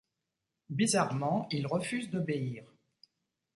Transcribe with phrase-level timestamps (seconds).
[0.71, 2.63] Bizarrement, il refuse d'obéir.